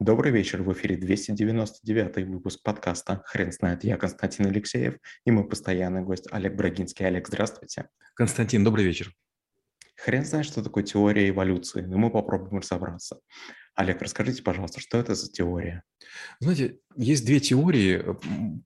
[0.00, 3.84] Добрый вечер, в эфире 299 выпуск подкаста «Хрен знает».
[3.84, 4.94] Я Константин Алексеев
[5.26, 7.06] и мой постоянный гость Олег Брагинский.
[7.06, 7.90] Олег, здравствуйте.
[8.14, 9.12] Константин, добрый вечер.
[9.96, 13.20] Хрен знает, что такое теория эволюции, но мы попробуем разобраться.
[13.74, 15.82] Олег, расскажите, пожалуйста, что это за теория?
[16.40, 18.04] Знаете, есть две теории,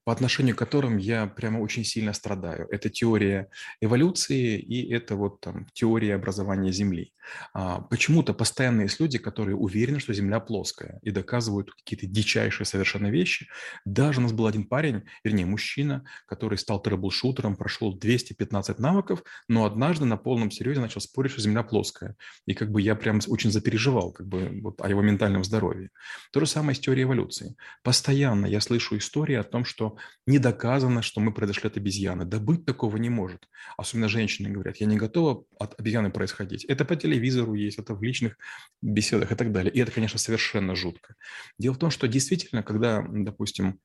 [0.04, 2.66] по отношению к которым я прямо очень сильно страдаю.
[2.70, 3.48] Это теория
[3.80, 7.12] эволюции и это вот там теория образования Земли.
[7.52, 13.08] А, почему-то постоянно есть люди, которые уверены, что Земля плоская и доказывают какие-то дичайшие совершенно
[13.08, 13.48] вещи.
[13.84, 19.64] Даже у нас был один парень, вернее мужчина, который стал трэблшутером, прошел 215 навыков, но
[19.64, 22.16] однажды на полном серьезе начал спорить, что Земля плоская.
[22.46, 25.90] И как бы я прям очень запереживал как бы вот о его ментальном здоровье.
[26.32, 27.56] То же самое с теорией эволюции.
[27.82, 32.24] Постоянно я слышу истории о том, что не доказано, что мы произошли от обезьяны.
[32.24, 33.48] Да быть такого не может.
[33.76, 36.64] Особенно женщины говорят, я не готова от обезьяны происходить.
[36.64, 38.36] Это по телевизору есть, это в личных
[38.82, 39.72] беседах и так далее.
[39.72, 41.14] И это, конечно, совершенно жутко.
[41.58, 43.80] Дело в том, что действительно, когда, допустим,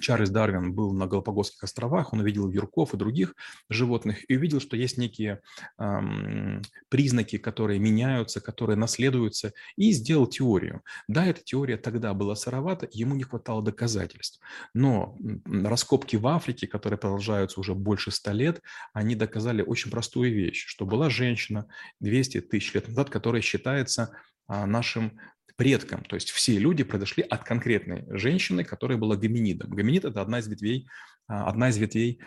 [0.00, 3.34] Чарльз Дарвин был на Галапагосских островах, он увидел юрков и других
[3.68, 5.40] животных и увидел, что есть некие
[5.78, 10.82] эм, признаки, которые меняются, которые наследуются, и сделал теорию.
[11.08, 14.40] Да, эта теория тогда была сыровата, ему не хватало доказательств.
[14.74, 18.62] Но раскопки в Африке, которые продолжаются уже больше ста лет,
[18.92, 21.66] они доказали очень простую вещь, что была женщина
[22.00, 24.12] 200 тысяч лет назад, которая считается
[24.46, 25.18] а, нашим
[25.58, 26.04] предкам.
[26.04, 29.70] То есть все люди произошли от конкретной женщины, которая была гоминидом.
[29.70, 30.88] Гоминид– это одна из ветвей
[31.28, 32.20] одна из ветвей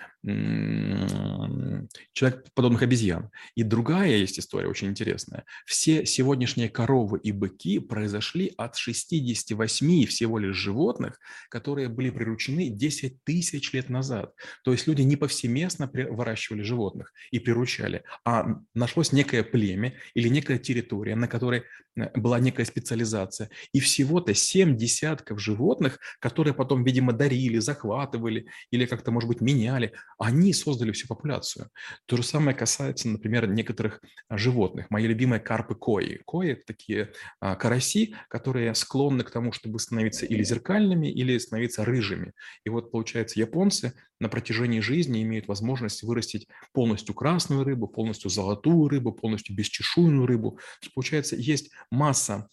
[2.13, 3.31] человекоподобных обезьян.
[3.55, 5.45] И другая есть история очень интересная.
[5.66, 13.23] Все сегодняшние коровы и быки произошли от 68 всего лишь животных, которые были приручены 10
[13.23, 14.35] тысяч лет назад.
[14.63, 20.59] То есть люди не повсеместно выращивали животных и приручали, а нашлось некое племя или некая
[20.59, 21.63] территория, на которой
[21.95, 23.49] э, была некая специализация.
[23.73, 29.94] И всего-то 7 десятков животных, которые потом, видимо, дарили, захватывали или как-то, может быть, меняли,
[30.20, 31.70] они создали всю популяцию.
[32.08, 34.90] То же самое касается, например, некоторых а, животных.
[34.90, 36.19] Мои любимые карпы кои.
[36.25, 41.85] Кои– это такие а, караси, которые склонны к тому, чтобы становиться или зеркальными, или становиться
[41.85, 42.34] рыжими.
[42.66, 48.90] И вот, получается, японцы на протяжении жизни имеют возможность вырастить полностью красную рыбу, полностью золотую
[48.90, 50.59] рыбу, полностью бесчешуйную рыбу.
[50.94, 52.50] Получается, есть масса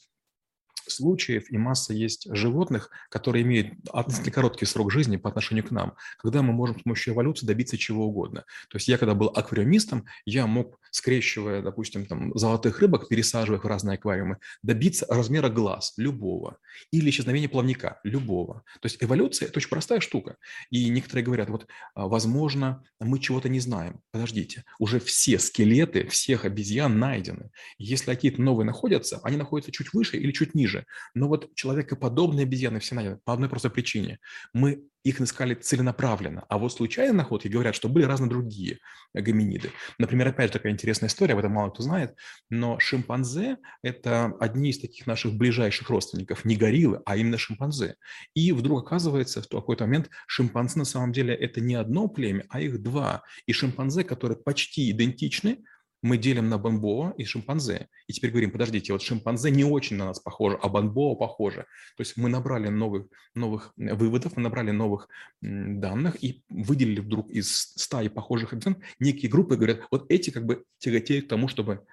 [0.91, 5.95] случаев и масса есть животных, которые имеют относительно короткий срок жизни по отношению к нам,
[6.19, 8.45] когда мы можем с помощью эволюции добиться чего угодно.
[8.69, 13.65] То есть я, когда был аквариумистом, я мог, скрещивая, допустим, там, золотых рыбок, пересаживая их
[13.65, 16.59] в разные аквариумы, добиться размера глаз любого
[16.91, 18.63] или исчезновения плавника любого.
[18.81, 20.37] То есть эволюция– это очень простая штука.
[20.71, 24.01] И некоторые говорят, вот, а, возможно, мы чего-то не знаем.
[24.11, 27.51] Подождите, уже все скелеты всех обезьян найдены.
[27.79, 30.87] Если какие-то новые находятся, они находятся чуть выше или чуть ниже же.
[31.15, 34.19] Но вот человекоподобные обезьяны все найдены по одной простой причине.
[34.53, 36.45] Мы их искали целенаправленно.
[36.49, 38.79] А вот случайные находки говорят, что были разные другие
[39.15, 39.71] гоминиды.
[39.99, 42.17] Например, опять же такая интересная история, об этом мало кто знает,
[42.51, 47.97] но шимпанзе– это одни из таких наших ближайших родственников, не гориллы, а именно шимпанзе.
[48.35, 52.61] И вдруг оказывается, в какой-то момент шимпанзе на самом деле это не одно племя, а
[52.61, 53.23] их два.
[53.47, 55.65] И шимпанзе, которые почти идентичны,
[56.03, 57.89] мы делим на бонбоа и шимпанзе.
[58.07, 61.67] И теперь говорим, подождите, вот шимпанзе не очень на нас похоже, а бонбоа похоже.
[61.97, 65.09] То есть мы набрали новых, новых э, выводов, мы набрали новых
[65.41, 70.65] данных и выделили вдруг из стаи похожих обезьян некие группы, говорят, вот эти как бы
[70.79, 71.85] тяготеют к тому, чтобы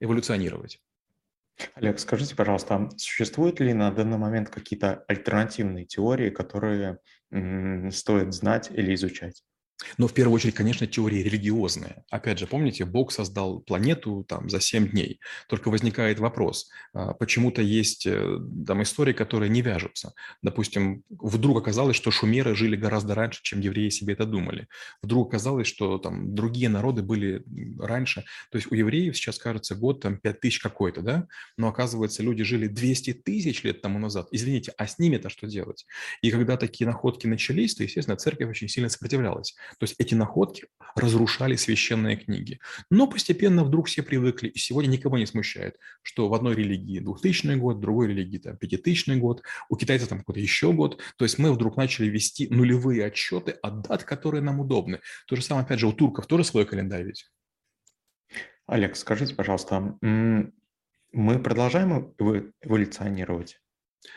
[0.00, 0.80] эволюционировать.
[1.74, 6.98] Олег, скажите, пожалуйста, существуют ли на данный момент какие-то альтернативные теории, которые
[7.90, 9.44] стоит знать или изучать?
[9.98, 12.04] Но в первую очередь, конечно, теории религиозные.
[12.10, 15.20] Опять же, помните, Бог создал планету там за 7 дней.
[15.48, 20.14] Только возникает вопрос, а, почему-то есть э, там истории, которые не вяжутся.
[20.42, 24.68] Допустим, вдруг оказалось, что шумеры жили гораздо раньше, чем евреи себе это думали.
[25.02, 27.44] Вдруг оказалось, что там другие народы были
[27.78, 28.24] раньше.
[28.50, 31.26] То есть у евреев сейчас, кажется, год там 5 тысяч какой-то, да?
[31.56, 34.28] Но оказывается, люди жили 200 тысяч лет тому назад.
[34.32, 35.86] Извините, а с ними-то что делать?
[36.22, 39.54] И когда такие находки начались, то, естественно, церковь очень сильно сопротивлялась.
[39.78, 42.60] То есть эти находки разрушали священные книги.
[42.90, 47.54] Но постепенно вдруг все привыкли, и сегодня никого не смущает, что в одной религии 2000
[47.56, 51.00] год, в другой религии там, 5000 год, у китайцев там какой-то еще год.
[51.16, 55.00] То есть мы вдруг начали вести нулевые отчеты от дат, которые нам удобны.
[55.26, 57.26] То же самое, опять же, у турков тоже свой календарь ведь.
[58.66, 62.14] Олег, скажите, пожалуйста, мы продолжаем
[62.62, 63.60] эволюционировать?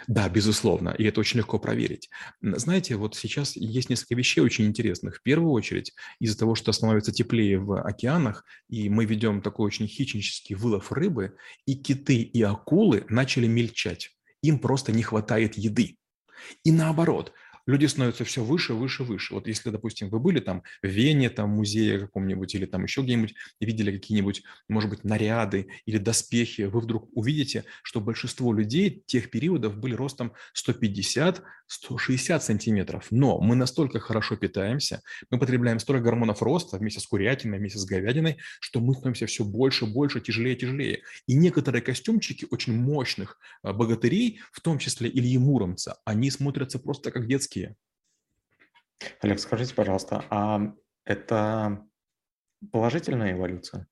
[0.07, 2.09] Да, безусловно, и это очень легко проверить.
[2.41, 5.17] Знаете, вот сейчас есть несколько вещей очень интересных.
[5.17, 9.87] В первую очередь, из-за того, что становится теплее в океанах, и мы ведем такой очень
[9.87, 11.35] хищнический вылов рыбы,
[11.65, 14.15] и киты, и акулы начали мельчать
[14.47, 15.97] им просто не хватает еды.
[16.63, 17.33] И наоборот,
[17.65, 19.33] люди становятся все выше, выше, выше.
[19.33, 23.01] Вот если, допустим, вы были там в Вене, там, в музее каком-нибудь, или там еще
[23.01, 29.29] где-нибудь, видели какие-нибудь, может быть, наряды или доспехи, вы вдруг увидите, что большинство людей тех
[29.29, 31.41] периодов были ростом 150-160
[32.39, 33.07] сантиметров.
[33.11, 37.85] Но мы настолько хорошо питаемся, мы потребляем столько гормонов роста вместе с курятиной, вместе с
[37.85, 41.01] говядиной, что мы становимся все больше, больше, тяжелее, тяжелее.
[41.27, 47.11] И некоторые костюмчики очень мощных а, богатырей, в том числе Ильи Муромца, они смотрятся просто
[47.11, 47.75] как детские близкие.
[49.21, 50.73] Олег, скажите, пожалуйста, а
[51.05, 51.85] это
[52.71, 53.87] положительная эволюция?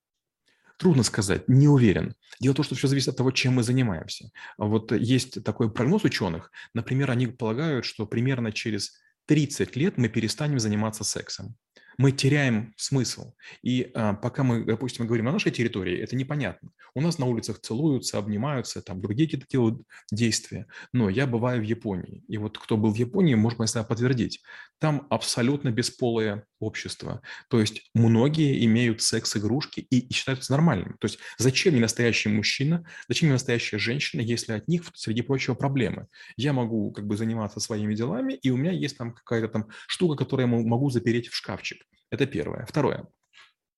[0.77, 2.15] Трудно сказать, не уверен.
[2.39, 4.31] Дело в том, что все зависит от того, чем мы занимаемся.
[4.57, 6.51] Вот есть такой прогноз ученых.
[6.73, 11.55] Например, они полагают, что примерно через 30 лет мы перестанем заниматься сексом
[11.97, 13.33] мы теряем смысл.
[13.61, 16.69] И а, пока мы, допустим, говорим на нашей территории, это непонятно.
[16.95, 19.81] У нас на улицах целуются, обнимаются, там другие какие-то делают
[20.11, 20.67] действия.
[20.91, 22.23] Но я бываю в Японии.
[22.27, 24.41] И вот кто был в Японии, может мне себя подтвердить.
[24.79, 27.21] Там абсолютно бесполое общество.
[27.49, 30.95] То есть многие имеют секс-игрушки и, и считаются нормальными.
[30.99, 35.55] То есть зачем мне настоящий мужчина, зачем мне настоящая женщина, если от них, среди прочего,
[35.55, 36.07] проблемы?
[36.37, 40.15] Я могу как бы заниматься своими делами, и у меня есть там какая-то там штука,
[40.15, 41.82] которую я могу запереть в шкафчик.
[42.09, 42.65] Это первое.
[42.65, 43.07] Второе.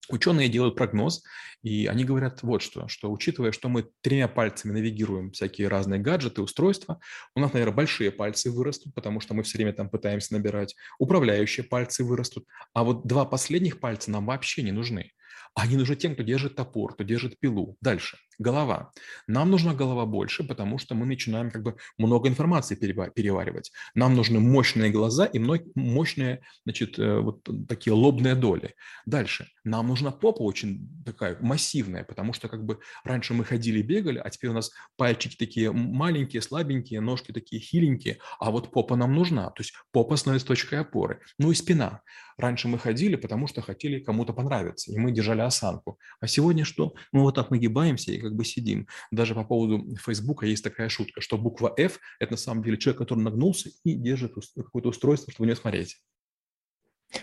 [0.09, 1.23] Ученые делают прогноз,
[1.63, 6.43] и они говорят вот что, что учитывая, что мы тремя пальцами навигируем всякие разные гаджеты,
[6.43, 6.99] устройства,
[7.33, 11.63] у нас, наверное, большие пальцы вырастут, потому что мы все время там пытаемся набирать, управляющие
[11.63, 15.11] пальцы вырастут, а вот два последних пальца нам вообще не нужны.
[15.55, 17.77] Они нужны тем, кто держит топор, кто держит пилу.
[17.81, 18.17] Дальше.
[18.37, 18.91] Голова.
[19.25, 23.71] Нам нужна голова больше, потому что мы начинаем как бы много информации переваривать.
[23.95, 28.75] Нам нужны мощные глаза и мощные, значит, э, вот такие лобные доли.
[29.05, 29.47] Дальше.
[29.65, 34.29] Нам нужна попа очень такая массивная, потому что как бы раньше мы ходили бегали, а
[34.29, 39.49] теперь у нас пальчики такие маленькие, слабенькие, ножки такие хиленькие, а вот попа нам нужна.
[39.49, 41.19] То есть попа становится точкой опоры.
[41.39, 42.01] Ну и спина.
[42.37, 45.97] Раньше мы ходили, потому что хотели кому-то понравиться, и мы держали осанку.
[46.19, 46.93] А сегодня что?
[47.11, 48.87] Мы вот так нагибаемся и как бы сидим.
[49.09, 52.99] Даже по поводу Фейсбука есть такая шутка, что буква F– это на самом деле человек,
[52.99, 55.97] который нагнулся и держит какое-то устройство, чтобы не смотреть.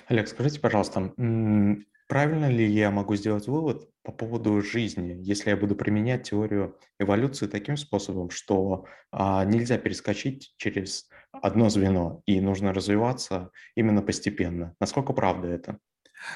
[0.06, 1.12] Олег, скажите, пожалуйста,
[2.12, 7.46] правильно ли я могу сделать вывод по поводу жизни, если я буду применять теорию эволюции
[7.46, 14.74] таким способом, что а, нельзя перескочить через одно звено и нужно развиваться именно постепенно?
[14.78, 15.78] Насколько правда это?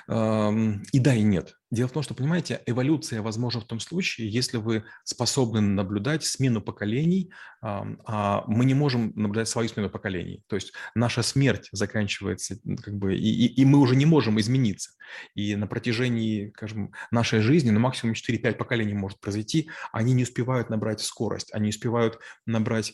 [0.08, 1.58] И да, и нет.
[1.70, 6.60] Дело в том, что, понимаете, эволюция возможна в том случае, если вы способны наблюдать смену
[6.62, 10.44] поколений, а мы не можем наблюдать свою смену поколений.
[10.46, 14.92] То есть наша смерть заканчивается, как бы, и, и, мы уже не можем измениться.
[15.34, 20.70] И на протяжении, скажем, нашей жизни, ну, максимум 4-5 поколений может произойти, они не успевают
[20.70, 22.92] набрать скорость, они успевают набрать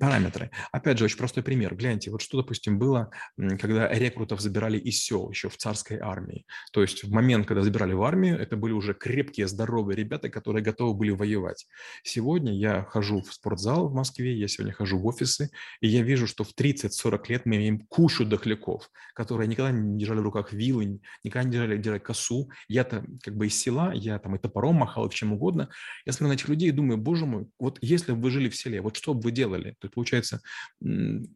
[0.00, 0.50] параметры.
[0.72, 1.74] Опять же, очень простой пример.
[1.74, 6.46] Гляньте, вот что, допустим, было, когда рекрутов забирали из сел еще в царской армии.
[6.72, 10.28] То есть в момент, когда забирали в армию, армию, это были уже крепкие, здоровые ребята,
[10.28, 11.66] которые готовы были воевать.
[12.04, 15.50] Сегодня я хожу в спортзал в Москве, я сегодня хожу в офисы,
[15.80, 20.20] и я вижу, что в 30-40 лет мы имеем кучу дохляков, которые никогда не держали
[20.20, 22.50] в руках вилы, никогда не держали, держали косу.
[22.68, 25.68] Я-то как бы из села, я там и топором махал, и чем угодно.
[26.06, 28.56] Я смотрю на этих людей и думаю, боже мой, вот если бы вы жили в
[28.56, 29.70] селе, вот что бы вы делали?
[29.80, 30.40] То есть, получается,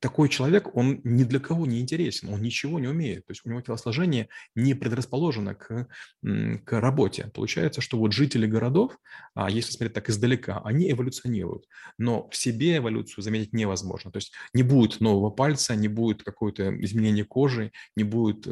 [0.01, 3.27] такой человек, он ни для кого не интересен, он ничего не умеет.
[3.27, 5.89] То есть у него телосложение не предрасположено к,
[6.65, 7.31] к работе.
[7.35, 8.99] Получается, что вот жители городов,
[9.35, 11.67] а если смотреть так издалека, они эволюционируют,
[11.99, 14.11] но в себе эволюцию заметить невозможно.
[14.11, 18.43] То есть не будет нового пальца, не будет какое-то изменение кожи, не будет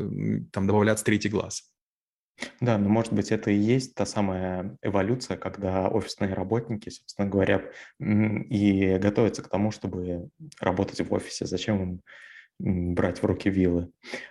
[0.53, 1.71] там добавляться третий глаз.
[2.61, 7.65] Да, но может быть это и есть та самая эволюция, когда офисные работники, собственно говоря,
[7.99, 10.29] и готовятся к тому, чтобы
[10.61, 11.47] работать в офисе.
[11.47, 12.01] Зачем им
[12.59, 13.91] брать в руки вилы.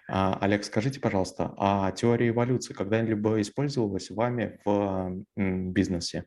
[0.09, 6.25] А, Олег, скажите, пожалуйста, а теория эволюции когда-либо использовалась вами в бизнесе?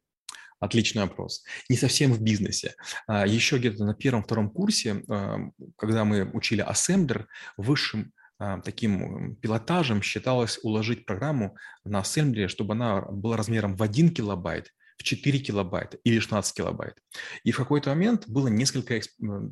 [0.60, 1.44] Отличный вопрос.
[1.68, 2.74] Не совсем в бизнесе.
[3.06, 5.02] А, еще где-то на первом-втором курсе,
[5.76, 13.02] когда мы учили ассемблер, высшим а, таким пилотажем считалось уложить программу на ассемблере, чтобы она
[13.02, 16.94] была размером в 1 килобайт, в 4 килобайта или 16 килобайт.
[17.42, 19.00] И в какой-то момент было несколько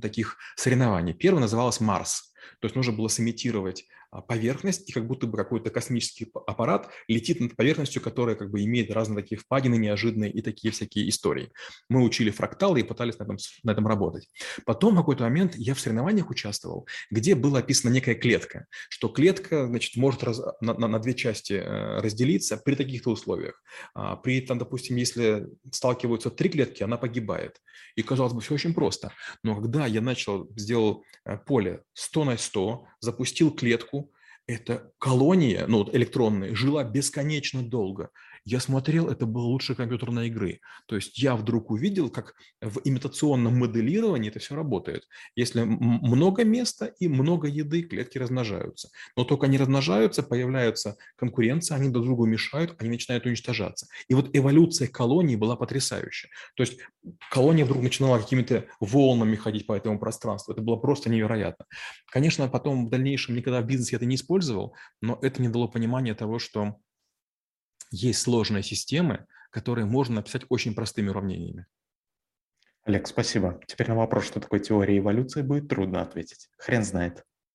[0.00, 1.14] таких соревнований.
[1.14, 2.32] Первое называлось Марс.
[2.60, 3.86] То есть нужно было сымитировать
[4.28, 8.90] поверхность, и как будто бы какой-то космический аппарат летит над поверхностью, которая как бы имеет
[8.90, 11.52] разные такие впадины неожиданные и такие всякие истории.
[11.88, 14.28] Мы учили фракталы и пытались на этом, на этом работать.
[14.64, 19.66] Потом в какой-то момент я в соревнованиях участвовал, где была описана некая клетка, что клетка,
[19.66, 23.62] значит, может раз, на, на, на две части э, разделиться при таких-то условиях.
[23.94, 27.60] А, при, там, допустим, если сталкиваются три клетки, она погибает.
[27.96, 29.12] И, казалось бы, все очень просто.
[29.42, 34.05] Но когда я начал, сделал э, поле 100 на 100, запустил клетку,
[34.46, 38.10] эта колония, ну, электронная, жила бесконечно долго.
[38.44, 40.60] Я смотрел, это было лучше компьютерной игры.
[40.86, 45.02] То есть я вдруг увидел, как в имитационном моделировании это все работает.
[45.34, 48.90] Если много места и много еды, клетки размножаются.
[49.16, 53.88] Но только они размножаются, появляется конкуренция, они друг другу мешают, они начинают уничтожаться.
[54.06, 56.30] И вот эволюция колонии была потрясающая.
[56.54, 56.78] То есть
[57.32, 60.52] колония вдруг начинала какими-то волнами ходить по этому пространству.
[60.52, 61.64] Это было просто невероятно.
[62.12, 66.14] Конечно, потом в дальнейшем никогда в бизнесе это не использовал, но это мне дало понимание
[66.14, 66.76] того, что
[67.90, 71.66] есть сложные системы, которые можно написать очень простыми уравнениями.
[72.84, 73.60] Олег, спасибо.
[73.66, 76.48] Теперь на вопрос, что такое теория эволюции, будет трудно ответить.
[76.58, 77.24] Хрен знает.